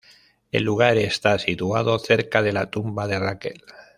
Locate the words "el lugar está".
0.51-1.37